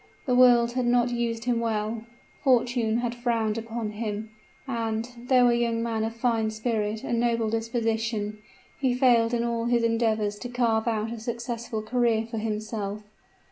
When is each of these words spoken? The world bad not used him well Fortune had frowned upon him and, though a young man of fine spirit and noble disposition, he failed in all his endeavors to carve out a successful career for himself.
The 0.25 0.33
world 0.33 0.73
bad 0.75 0.87
not 0.87 1.11
used 1.11 1.43
him 1.45 1.59
well 1.59 2.03
Fortune 2.43 2.97
had 3.01 3.13
frowned 3.13 3.55
upon 3.59 3.91
him 3.91 4.31
and, 4.67 5.07
though 5.27 5.49
a 5.49 5.53
young 5.53 5.83
man 5.83 6.03
of 6.03 6.15
fine 6.15 6.49
spirit 6.49 7.03
and 7.03 7.19
noble 7.19 7.51
disposition, 7.51 8.39
he 8.79 8.95
failed 8.95 9.31
in 9.31 9.43
all 9.43 9.65
his 9.65 9.83
endeavors 9.83 10.39
to 10.39 10.49
carve 10.49 10.87
out 10.87 11.11
a 11.11 11.19
successful 11.19 11.83
career 11.83 12.25
for 12.25 12.39
himself. 12.39 13.03